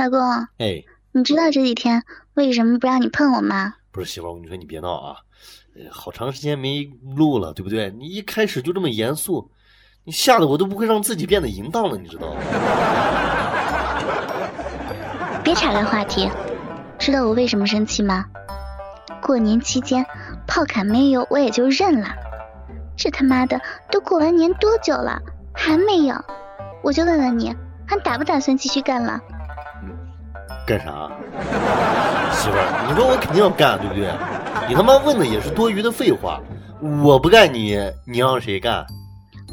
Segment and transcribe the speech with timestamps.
[0.00, 0.18] 老公，
[0.56, 0.82] 哎，
[1.12, 2.02] 你知道这几天
[2.32, 3.74] 为什么不让你碰我吗？
[3.92, 5.16] 不是媳妇儿，我跟你说，你别闹啊！
[5.76, 7.90] 呃好长时间没录了，对不对？
[7.90, 9.50] 你一开始就这么严肃，
[10.04, 12.40] 你吓得我都不会让自己变得淫荡了，你知道吗？
[15.44, 16.30] 别岔开话题，
[16.98, 18.24] 知道我为什么生气吗？
[19.20, 20.06] 过年期间
[20.46, 22.08] 炮砍没有，我也就认了。
[22.96, 25.20] 这他妈的都过完年多久了，
[25.52, 26.14] 还没有？
[26.82, 27.54] 我就问问你，
[27.86, 29.20] 还打不打算继续干了？
[30.70, 31.10] 干啥？
[32.30, 34.06] 媳妇儿，你说我肯定要干，对不对？
[34.68, 36.40] 你他妈问的也是多余的废话。
[37.02, 38.86] 我不干你，你让谁干？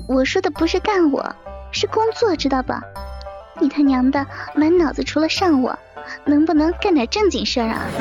[0.07, 1.27] 我说的不是干我，
[1.71, 2.79] 是工作，知道吧？
[3.59, 5.75] 你他娘的满脑子除了上我，
[6.23, 7.81] 能不能干点正经事儿啊？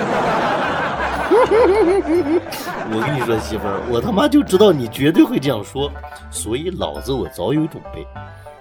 [2.92, 5.90] 我跟你说，媳妇儿，我他妈就知道你绝对会这样说，
[6.30, 8.06] 所以老子我早有准备。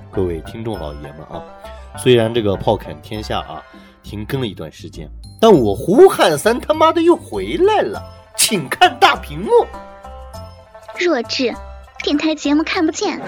[0.09, 1.43] 各位听众老爷们啊，
[1.97, 3.61] 虽然这个炮砍天下啊
[4.05, 5.09] 停更了一段时间，
[5.41, 7.99] 但我胡汉三他妈的又回来了，
[8.37, 9.49] 请看大屏幕。
[10.99, 11.51] 弱智，
[12.03, 13.19] 电台节目看不见。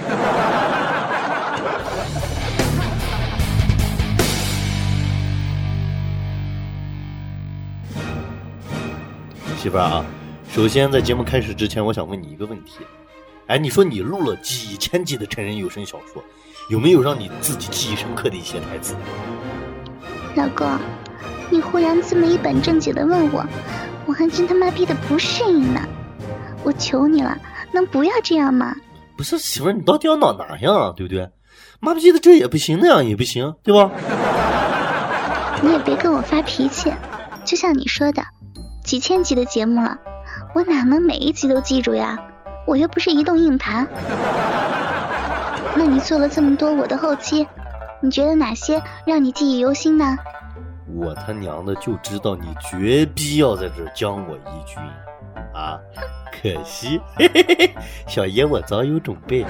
[9.58, 10.06] 媳妇儿啊，
[10.54, 12.74] 首先在节目开始之前，我想问你一个问题。
[13.48, 16.24] 哎，你说你录了几千集的成人有声小说，
[16.70, 18.96] 有没有让你自己记忆深刻的一些台词？
[20.38, 20.68] 老公，
[21.50, 23.44] 你忽然这么一本正经的问我，
[24.06, 25.82] 我还真他妈逼的不适应呢。
[26.64, 27.36] 我求你了，
[27.72, 28.76] 能不要这样吗？
[29.18, 30.94] 不是媳妇儿，你到底要闹哪样啊？
[30.96, 31.28] 对不对？
[31.80, 33.90] 妈逼的这也不行，那样也不行，对吧？
[35.64, 36.94] 你也别跟我发脾气，
[37.44, 38.22] 就像你说的，
[38.84, 39.98] 几千集的节目了，
[40.54, 42.20] 我哪能每一集都记住呀？
[42.68, 43.88] 我又不是移动硬盘。
[45.76, 47.48] 那你做了这么多我的后期，
[48.08, 50.18] 你觉得哪些让你记忆犹新呢？
[50.96, 54.82] 我他娘的就知道你绝逼要在这儿将我一军
[55.54, 55.78] 啊！
[56.32, 57.76] 可惜，嘿嘿嘿，
[58.08, 59.46] 小爷我早有准备。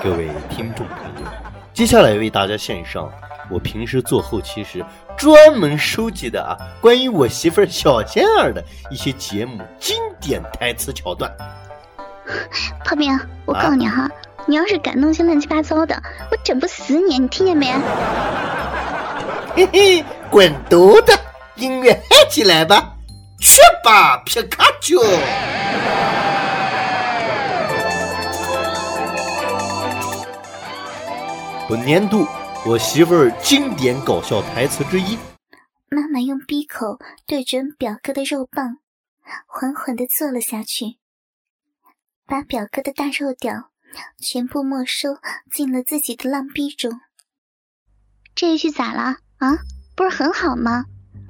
[0.00, 1.28] 各位听众朋友，
[1.72, 3.10] 接下来为大家献上
[3.50, 4.84] 我平时做后期时
[5.18, 11.28] 专门收集的啊，关于我媳妇儿小仙儿的一些节目经典台词桥段。
[12.84, 14.08] 泡面，我告诉你哈，
[14.50, 17.72] 你要是敢弄些乱七八糟的，我整不死你，你听见没？
[19.54, 21.16] 嘿嘿，滚犊子！
[21.54, 22.96] 音乐嗨起来吧，
[23.38, 25.00] 去吧，皮卡丘！
[31.68, 32.26] 本年度
[32.66, 35.16] 我媳妇儿经典搞笑台词之一。
[35.90, 38.78] 妈妈用鼻口对准表哥的肉棒，
[39.46, 40.96] 缓缓地坐了下去，
[42.26, 43.69] 把表哥的大肉屌
[44.18, 45.18] 全部没收
[45.50, 47.00] 进了自己的浪逼中。
[48.34, 49.58] 这一句咋了啊？
[49.96, 50.84] 不是很好吗？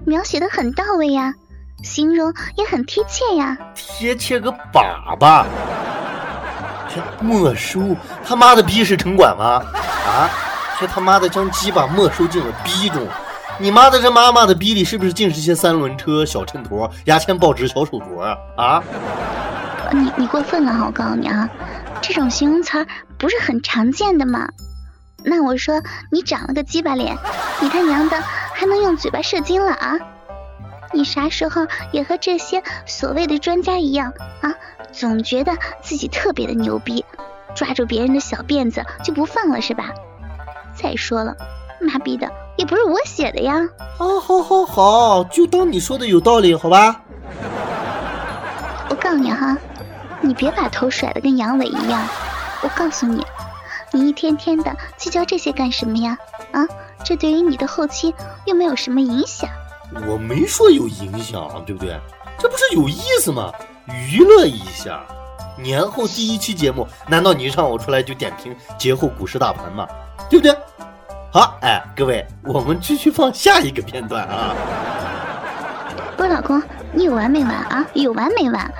[0.06, 1.34] 描写的很到位呀，
[1.82, 3.58] 形容也很贴切呀。
[3.74, 5.44] 贴切个粑粑！
[6.88, 7.80] 这没收
[8.24, 9.62] 他妈的逼是城管吗？
[10.06, 10.30] 啊！
[10.80, 13.06] 这他妈的将鸡巴没收进了逼中，
[13.58, 18.36] 你妈的这妈妈的逼里是不是尽是些三轮车、小秤砣、牙签、报纸、小手镯啊？
[18.56, 18.82] 啊！
[19.92, 20.86] 你你过分了哈！
[20.86, 21.48] 我告诉你啊，
[22.12, 22.88] 这种形容词儿
[23.18, 24.48] 不是很常见的吗？
[25.22, 27.16] 那我说你长了个鸡巴脸，
[27.60, 28.20] 你他娘的
[28.52, 29.96] 还能用嘴巴射精了啊？
[30.92, 34.52] 你啥时候也和这些所谓的专家一样啊？
[34.90, 37.04] 总觉得自己特别的牛逼，
[37.54, 39.92] 抓住别人的小辫子就不放了是吧？
[40.74, 41.36] 再说了，
[41.80, 43.68] 妈逼的也不是我写的呀！
[44.00, 47.02] 啊，好，好，好，就当你说的有道理，好吧？
[48.88, 49.56] 我告诉你哈，
[50.20, 52.02] 你别把头甩得跟阳痿一样。
[52.62, 53.24] 我告诉你，
[53.92, 56.16] 你一天天的计较这些干什么呀？
[56.52, 56.66] 啊，
[57.04, 58.14] 这对于你的后期
[58.44, 59.48] 又没有什么影响。
[60.06, 61.98] 我没说有影响，对不对？
[62.38, 63.50] 这不是有意思吗？
[63.86, 65.00] 娱乐一下。
[65.58, 69.86] 年后第一期节目，难道你让我出来就点评节后股市大盘吗？
[70.30, 70.56] 对不对？
[71.32, 74.54] 好，哎，各位，我们继续放下一个片段啊。
[76.16, 76.62] 不是老公，
[76.92, 77.86] 你有完没完啊？
[77.94, 78.72] 有完没完？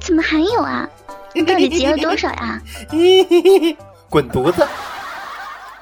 [0.00, 0.88] 怎么还有啊？
[1.34, 2.60] 你 到底结了多少呀？
[4.08, 4.66] 滚犊子！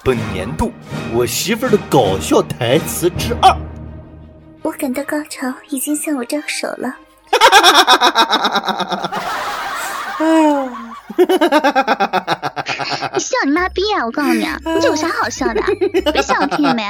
[0.05, 0.73] 本年度
[1.13, 3.57] 我媳妇儿的搞笑台词之二。
[4.63, 6.95] 我感到高潮已经向我招手了。
[13.15, 14.05] 你 笑你妈逼啊！
[14.05, 15.63] 我告诉你，啊，你这有啥好笑的？
[16.13, 16.83] 别笑，听见没？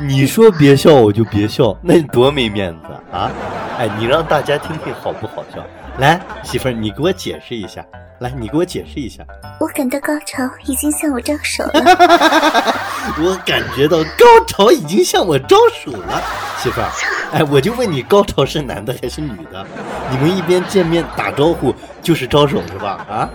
[0.00, 3.30] 你说别笑我就别笑，那你多没面子啊！
[3.78, 5.64] 哎，你让大家听听好不好笑？
[5.98, 7.84] 来，媳妇儿，你给我解释一下。
[8.20, 9.22] 来，你给我解释一下。
[9.60, 11.72] 我感到高潮已经向我招手了。
[13.18, 16.22] 我感觉到高潮已经向我招手了，
[16.58, 16.88] 媳妇儿。
[17.32, 19.64] 哎，我就问你，高潮是男的还是女的？
[20.10, 23.04] 你们一边见面打招呼就是招手是吧？
[23.08, 23.28] 啊？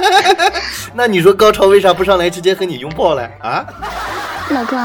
[0.94, 3.28] 那你说高潮为啥不上来直接和你拥抱嘞？
[3.40, 3.64] 啊？
[4.50, 4.78] 老公，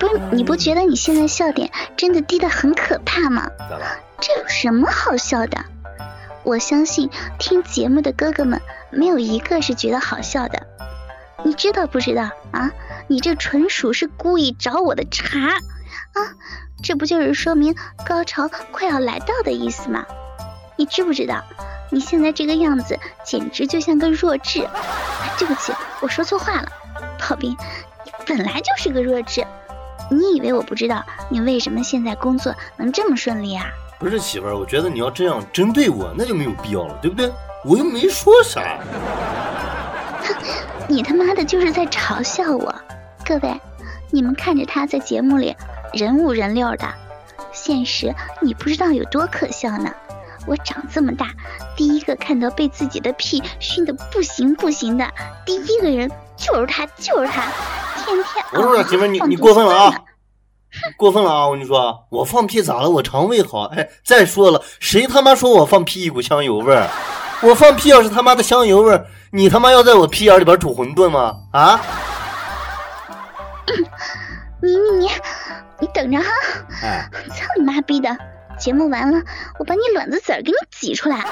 [0.00, 3.50] 不是你不觉得你现在笑点真的低得很可怕吗？
[4.18, 5.62] 这有什么好笑的？
[6.42, 10.66] 我相信听节目的哥哥们没有一个是觉得好笑的，
[11.44, 12.72] 你知道不知道啊？
[13.08, 16.18] 你这纯属是故意找我的茬啊！
[16.82, 17.74] 这不就是说明
[18.06, 20.06] 高潮快要来到的意思吗？
[20.76, 21.44] 你知不知道？
[21.90, 24.66] 你现在这个样子简直就像个弱智！
[25.38, 26.72] 对不起，我说错话了，
[27.18, 27.50] 炮兵，
[28.06, 29.44] 你本来就是个弱智，
[30.10, 33.66] 你以为我不知道你为什么现在工作能这么顺利啊？
[33.98, 37.30] 不是媳妇儿，我觉得你要这样针对我，那就没有必要了，对不对？
[37.64, 38.78] 我又没说啥。
[40.22, 40.34] 哼，
[40.88, 42.74] 你他妈的就是在嘲笑我！
[43.24, 43.60] 各位，
[44.10, 45.54] 你们看着他在节目里
[45.92, 46.88] 人五人六的，
[47.52, 49.92] 现实你不知道有多可笑呢。
[50.46, 51.28] 我长这么大，
[51.76, 55.06] 第一个看到被自己的屁熏得不行不行的
[55.44, 57.42] 第一个人就是他，就是他，
[57.96, 58.44] 天天。
[58.52, 59.94] 我说媳妇儿，你你过分了啊！
[60.96, 61.46] 过分了啊！
[61.46, 62.88] 我跟你说，我放屁咋了？
[62.88, 63.64] 我肠胃好。
[63.64, 66.88] 哎，再说了，谁他妈说我放屁一股香油味儿？
[67.42, 71.34] 我放屁要是他妈的香油味儿，你他妈要在我屁眼里边煮馄饨吗？
[71.52, 71.80] 啊？
[74.62, 75.10] 你你你，
[75.80, 76.28] 你等着哈！
[76.82, 78.16] 哎，操你妈逼的！
[78.58, 79.20] 节目完了，
[79.58, 81.24] 我把你卵子籽儿给你挤出来。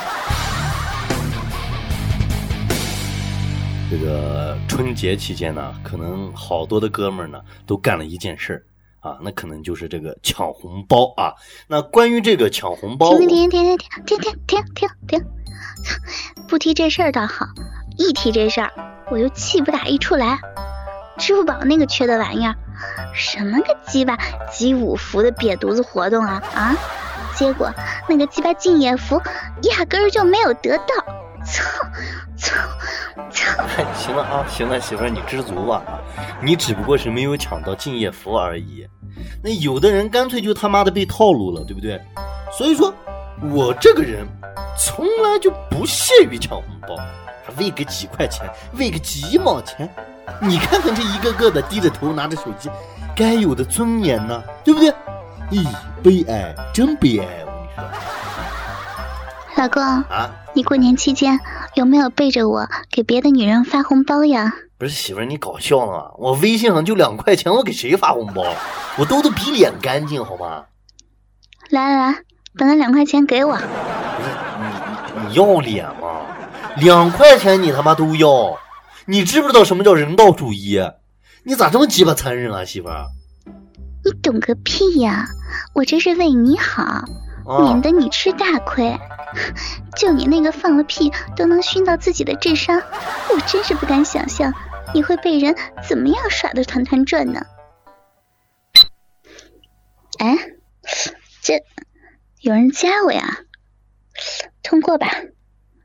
[3.90, 8.62] 这个春节期间呢，可能好多的哥们儿呢都干了一件事儿。
[9.00, 11.32] 啊，那可能就是这个抢红包啊。
[11.68, 15.24] 那关于这个抢红包，停停停停停停停停停停，
[16.48, 17.46] 不提这事儿倒好，
[17.96, 18.72] 一提这事儿
[19.08, 20.38] 我就气不打一处来。
[21.16, 22.56] 支付宝那个缺德玩意儿，
[23.14, 24.18] 什么个鸡巴
[24.50, 26.76] 集五福的瘪犊子活动啊啊！
[27.36, 27.72] 结果
[28.08, 29.22] 那个鸡巴敬业福
[29.62, 30.84] 压根儿就没有得到。
[31.46, 31.64] 操
[32.36, 32.56] 操
[33.30, 33.47] 操！
[34.08, 36.00] 行了啊，行了，媳妇儿你知足吧啊，
[36.40, 38.86] 你只不过是没有抢到敬业福而已。
[39.44, 42.00] 那有的人干脆就他妈的被套路了，对不对？
[42.50, 42.90] 所以说，
[43.52, 44.26] 我这个人
[44.78, 46.96] 从来就不屑于抢红包，
[47.44, 49.86] 还为个几块钱，为个几毛钱，
[50.40, 52.70] 你看看这一个个的低着头拿着手机，
[53.14, 54.90] 该有的尊严呢，对不对？
[55.50, 55.66] 咦，
[56.02, 58.17] 悲哀，真悲哀，我跟你说。
[59.58, 61.40] 老公啊，你过年期间
[61.74, 64.54] 有没有背着我给别的女人发红包呀？
[64.78, 66.14] 不是媳妇儿，你搞笑呢？
[66.16, 68.44] 我微信上就两块钱，我给谁发红包？
[68.96, 70.66] 我兜的比脸干净，好吗？
[71.70, 72.18] 来来来，
[72.56, 73.56] 把那两块钱给我。
[73.56, 74.28] 不是
[74.60, 76.20] 你你你要脸吗？
[76.76, 78.56] 两块钱你他妈都要？
[79.06, 80.80] 你知不知道什么叫人道主义？
[81.42, 83.06] 你咋这么鸡巴残忍啊，媳妇儿？
[84.04, 85.26] 你懂个屁呀！
[85.74, 87.02] 我这是为你好，
[87.62, 88.98] 免得你吃大亏。
[89.96, 92.80] 就你那个放了屁都能熏到自己的智商，
[93.30, 94.54] 我真是不敢想象
[94.94, 95.54] 你会被人
[95.86, 97.42] 怎么样耍的团团转呢？
[100.18, 100.34] 哎，
[101.42, 101.62] 这
[102.40, 103.38] 有人加我呀？
[104.62, 105.08] 通过吧，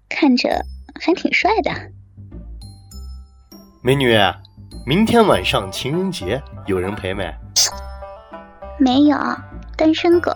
[0.10, 0.64] 看着
[1.00, 1.72] 还挺帅的。
[3.84, 4.18] 美女，
[4.86, 7.34] 明天晚上情人节有人陪没？
[8.80, 9.18] 没有，
[9.76, 10.32] 单身狗。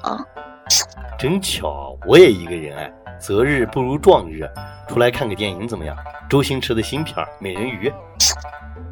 [1.18, 2.94] 真巧，我也一个人哎。
[3.20, 4.48] 择日不如撞日，
[4.88, 5.98] 出来看个电影怎么样？
[6.30, 7.90] 周星驰的新片《美人鱼》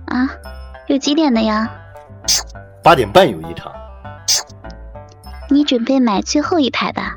[0.07, 0.27] 啊，
[0.87, 1.69] 有几点的呀？
[2.83, 3.71] 八点半有一场。
[5.47, 7.15] 你准备买最后一排吧？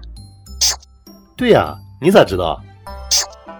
[1.35, 2.61] 对呀，你咋知道？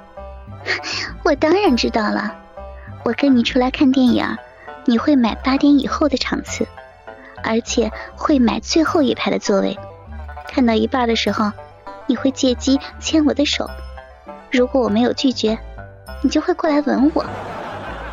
[1.25, 2.37] 我当然知道了。
[3.05, 4.27] 我跟你出来看电影，
[4.85, 6.69] 你会买八点以后的场次，
[7.43, 9.79] 而且会买最后一排的座位。
[10.49, 11.53] 看到一半的时候。
[12.11, 13.69] 你会借机牵我的手，
[14.51, 15.59] 如果我没有拒绝，
[16.23, 17.23] 你就会过来吻我，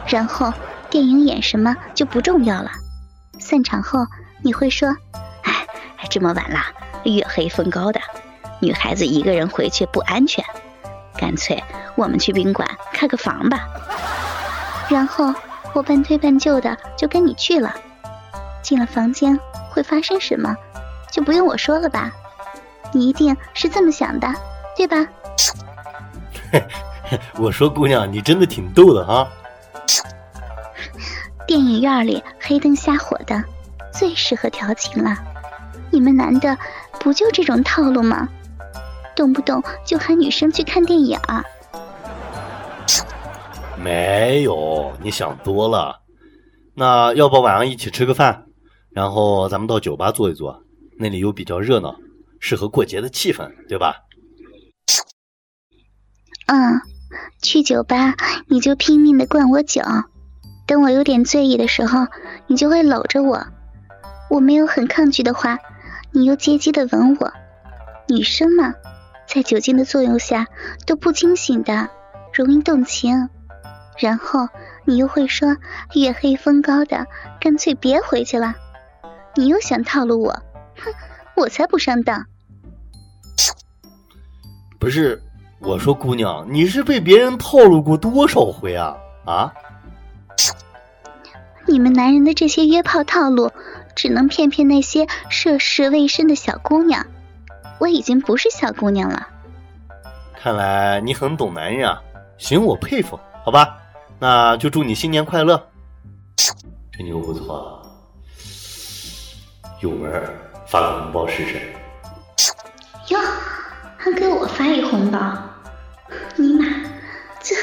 [0.05, 0.51] 然后
[0.89, 2.71] 电影演什么就不重要了。
[3.39, 4.05] 散场后
[4.41, 4.89] 你会说
[5.43, 5.65] ：“哎，
[6.09, 6.59] 这么晚了，
[7.05, 8.01] 月黑风高的，
[8.59, 10.43] 女孩子一个人回去不安全，
[11.15, 11.63] 干脆
[11.95, 13.65] 我们去宾馆开个房吧。”
[14.91, 15.33] 然后
[15.71, 17.73] 我半推半就的就跟你去了。
[18.61, 19.39] 进了房间
[19.69, 20.53] 会发生什么，
[21.09, 22.11] 就不用我说了吧？
[22.93, 24.27] 你一定是这么想的，
[24.75, 24.97] 对吧？
[27.37, 29.27] 我说姑娘，你真的挺逗的哈。
[31.47, 33.43] 电影院里黑灯瞎火的，
[33.91, 35.15] 最适合调情了。
[35.91, 36.57] 你们男的
[36.99, 38.27] 不就这种套路吗？
[39.15, 41.17] 动不动就喊女生去看电影。
[43.77, 46.01] 没有，你想多了。
[46.73, 48.45] 那要不晚上一起吃个饭，
[48.89, 50.59] 然后咱们到酒吧坐一坐，
[50.97, 51.95] 那里又比较热闹，
[52.47, 54.03] 适合过节的气氛，对吧？
[56.45, 56.79] 嗯，
[57.41, 58.13] 去酒吧
[58.47, 59.81] 你就拼命的灌我酒，
[60.67, 62.05] 等我有点醉意的时候，
[62.45, 63.47] 你就会搂着我。
[64.29, 65.57] 我没有很抗拒的话，
[66.11, 67.33] 你又接机的吻我。
[68.07, 68.75] 女生嘛，
[69.27, 70.45] 在酒精的作用下
[70.85, 71.89] 都不清醒的，
[72.31, 73.27] 容易动情。
[73.97, 74.49] 然后
[74.83, 75.57] 你又会说
[75.95, 77.07] 月黑风高的，
[77.41, 78.53] 干脆别回去了。
[79.33, 80.43] 你又想套路我，
[80.75, 80.93] 哼，
[81.35, 82.27] 我才不上当。
[84.85, 85.19] 不是，
[85.57, 88.95] 我说姑娘，你是被别人套路过多少回啊？
[89.25, 89.51] 啊？
[91.65, 93.51] 你们男人的这些约炮套路，
[93.95, 97.03] 只能骗骗那些涉世未深的小姑娘。
[97.79, 99.27] 我已经不是小姑娘了。
[100.35, 101.99] 看来你很懂男人啊，
[102.37, 103.19] 行，我佩服。
[103.43, 103.79] 好吧。
[104.19, 105.67] 那就祝你新年快乐！
[106.91, 107.81] 这妞不错，
[109.81, 110.23] 有门
[110.67, 111.73] 发个红包试试。
[113.09, 113.19] 哟，
[114.05, 115.19] 还给我发一红包？
[116.35, 116.63] 尼玛，
[117.41, 117.55] 这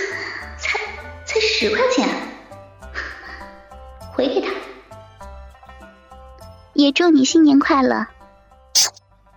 [0.59, 0.77] 才
[1.25, 2.09] 才十块钱，
[4.13, 4.53] 回给他。
[6.73, 8.05] 也祝你新年快乐。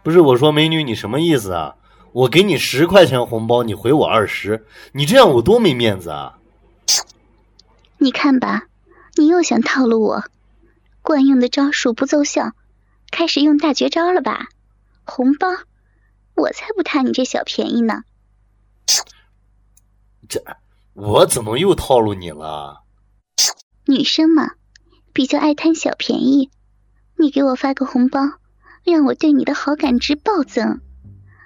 [0.02, 1.76] 不是我说，美女，你什么意思啊？
[2.12, 6.40] 我给你十块钱红包，你回我二十，你这样我多没面子啊！
[8.00, 8.64] 你看吧，
[9.16, 10.24] 你又想套路我，
[11.04, 12.54] 惯用的招数不奏效，
[13.12, 14.48] 开始用大绝招了吧？
[15.04, 15.50] 红包，
[16.36, 18.04] 我才不贪你这小便宜呢！
[20.28, 20.44] 这
[20.94, 22.84] 我怎么又套路你了？
[23.86, 24.52] 女生嘛，
[25.14, 26.50] 比较爱贪小便宜。
[27.18, 28.20] 你给我发个红包，
[28.84, 30.82] 让我对你的好感值暴增。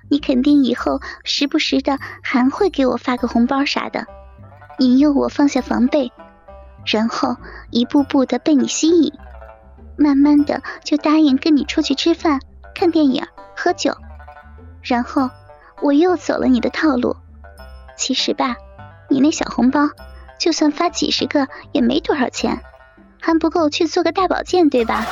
[0.10, 4.08] 你肯定以后时不时的还会给我发个红包啥的，
[4.80, 6.12] 引诱我放下防备。
[6.86, 7.36] 然后
[7.70, 9.14] 一步步的被你吸引，
[9.98, 12.40] 慢慢的就答应跟你出去吃饭、
[12.74, 13.96] 看电影、喝酒，
[14.82, 15.30] 然后
[15.82, 17.16] 我又走了你的套路。
[17.98, 18.56] 其实吧，
[19.10, 19.90] 你那小红包
[20.40, 22.62] 就算发几十个也没多少钱，
[23.22, 25.06] 还不够去做个大保健，对吧？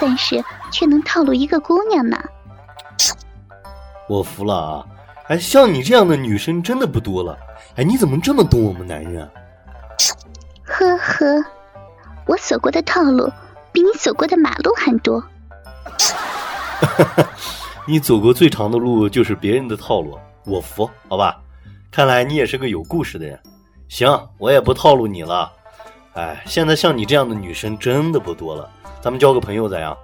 [0.00, 2.22] 但是却能套路一个姑娘呢。
[4.08, 4.86] 我服了啊！
[5.28, 7.36] 哎，像你这样的女生真的不多了。
[7.74, 9.28] 哎，你怎么这么懂我们男人啊？
[10.62, 11.44] 呵呵，
[12.26, 13.32] 我走过的套路
[13.72, 15.24] 比你走过的马路还多。
[17.88, 21.40] 你走过最长的路就是别人的套路，我服，好吧？
[21.90, 23.40] 看来你也是个有故事的人。
[23.88, 25.50] 行，我也不套路你了。
[26.14, 28.68] 哎，现在像你这样的女生真的不多了，
[29.00, 29.96] 咱们交个朋友咋样？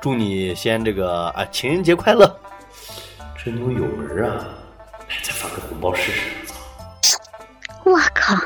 [0.00, 2.38] 祝你先这个啊，情人节快乐！
[3.42, 4.44] 这妞有门啊！
[5.08, 6.30] 来，再发个红包试试。
[7.84, 8.36] 我靠！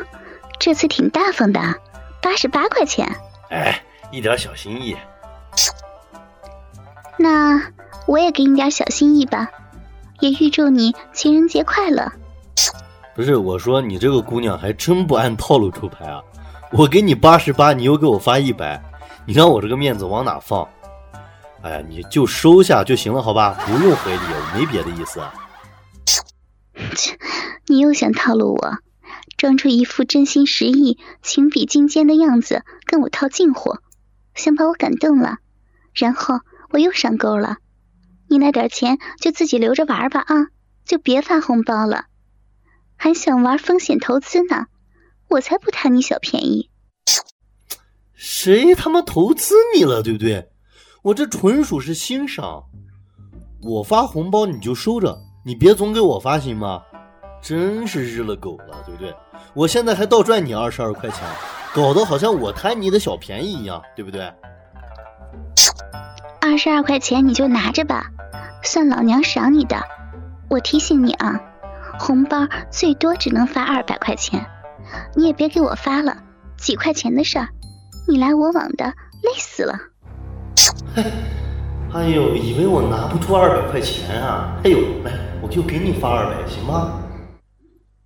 [0.60, 1.60] 这次挺大方的，
[2.22, 3.08] 八十八块钱。
[3.50, 3.82] 哎，
[4.12, 4.96] 一点小心意。
[7.16, 7.60] 那
[8.06, 9.48] 我也给你点小心意吧，
[10.20, 12.10] 也预祝你情人节快乐。
[13.14, 16.20] 不是，我说你这个姑娘还真不按套路出牌啊！
[16.72, 18.82] 我给你八十八，你又给我发一百，
[19.24, 20.68] 你让我这个面子往哪放？
[21.62, 23.56] 哎呀，你就收下就行了，好吧？
[23.64, 25.20] 不用回礼，我没别的意思。
[26.94, 27.16] 切，
[27.66, 28.78] 你又想套路我？
[29.36, 33.78] 装出一副真心实意、情比金坚的样子，跟我套近乎，
[34.34, 35.36] 想把我感动了，
[35.94, 37.56] 然后我又上钩了。
[38.34, 40.48] 你那点钱就自己留着玩吧啊，
[40.84, 42.06] 就别发红包了。
[42.96, 44.66] 还想玩风险投资呢？
[45.28, 46.68] 我才不贪你小便宜。
[48.12, 50.48] 谁他妈投资你了，对不对？
[51.02, 52.64] 我这纯属是欣赏。
[53.62, 56.82] 我发红包你就收着，你别总给我发行吗？
[57.40, 59.14] 真是日了狗了，对不对？
[59.54, 61.20] 我现在还倒赚你二十二块钱，
[61.72, 64.28] 搞得好像我贪你的小便宜一样，对不对？
[66.40, 68.10] 二十二块钱你就拿着吧，
[68.64, 69.76] 算老娘赏你的。
[70.50, 71.40] 我提醒你啊，
[71.98, 74.44] 红包最多只能发二百块钱，
[75.14, 76.16] 你也别给我发了，
[76.58, 77.48] 几块钱的事儿，
[78.08, 78.86] 你来我往的，
[79.22, 79.78] 累死了。
[81.92, 84.56] 哎呦，以为我拿不出二百块钱啊？
[84.64, 87.00] 哎呦，来，我就给你发二百，行吗？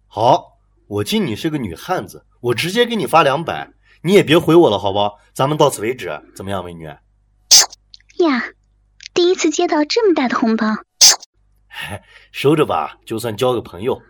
[0.07, 3.71] 好，我敬你是个女汉子，我直接给你发两百，
[4.03, 5.19] 你也别回我了，好不好？
[5.35, 6.85] 咱们到此为止，怎么样，美女？
[6.87, 8.43] 呀，
[9.19, 10.77] 第一次接到这么大的红包，
[12.31, 14.01] 收着吧，就算交个朋友。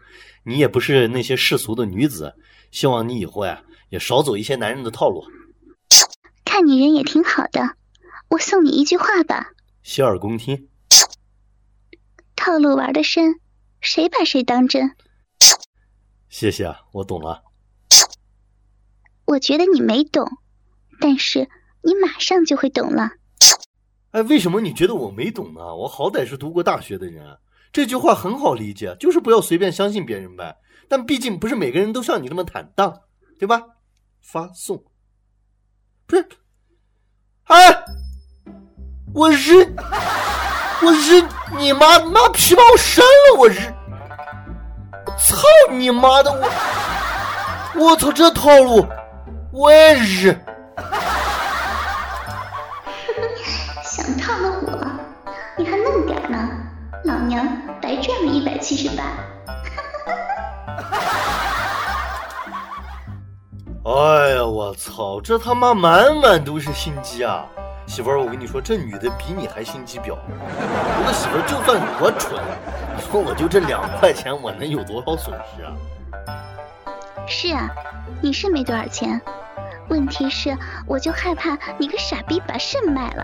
[0.45, 2.35] 你也不是那些世俗的女子，
[2.71, 5.25] 希望你以后呀也少走一些男人的套路。
[6.45, 7.75] 看你人也挺好的，
[8.29, 10.69] 我送你一句话吧，洗耳恭听。
[12.37, 13.41] 套路玩的深，
[13.81, 14.95] 谁把谁当真？
[16.29, 17.45] 谢谢啊，我懂了。
[19.25, 20.29] 我觉得你没懂，
[21.01, 21.49] 但是
[21.81, 23.13] 你马上就会懂了。
[24.19, 25.61] 哎，为什么你觉得我没懂呢？
[25.77, 27.25] 我好歹是读过大学的人，
[27.73, 30.57] 这句话很好理解，就是不要随便相信别人呗。
[30.89, 32.93] 但毕竟不是每个人都像你那么坦荡，
[33.39, 33.63] 对吧？
[34.21, 34.83] 发送，
[36.05, 36.29] 不是，
[37.45, 37.85] 哎，
[39.15, 39.73] 我日，
[40.83, 41.23] 我日
[41.57, 43.73] 你妈，妈皮把我删了，我日，
[45.17, 48.85] 操你妈的，我，我操这套路，
[49.53, 50.37] 我也日。
[58.59, 59.05] 百七十八。
[63.85, 67.47] 哎呀，我操，这他妈满满都是心机啊！
[67.87, 70.17] 媳妇儿，我跟你说，这女的比你还心机婊。
[70.19, 72.35] 我的媳妇儿就算我蠢，
[72.97, 75.73] 你说我就这两块钱，我能有多少损失啊？
[77.29, 77.71] 是啊，
[78.21, 79.21] 你是没多少钱，
[79.89, 83.23] 问题是我就害怕你个傻逼把肾卖了。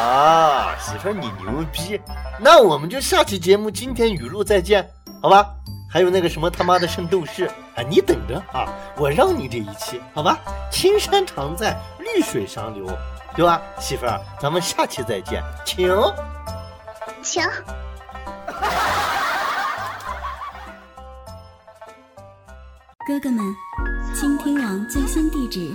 [0.00, 2.00] 啊，媳妇儿你牛逼！
[2.40, 4.88] 那我们就下期节目今天语录再见，
[5.22, 5.46] 好吧？
[5.90, 8.68] 还有那个什么他妈的圣斗士啊，你等着啊！
[8.96, 10.38] 我让你这一期，好吧？
[10.70, 12.86] 青山常在，绿水长流，
[13.34, 13.60] 对吧？
[13.80, 15.88] 媳妇儿，咱们下期再见，请。
[17.22, 17.42] 请。
[23.06, 23.42] 哥哥们，
[24.14, 25.74] 倾听网最新地址，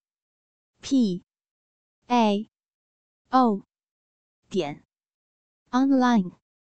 [0.81, 1.23] p
[2.07, 2.49] a
[3.29, 3.63] o
[4.49, 4.83] 点
[5.71, 6.40] online。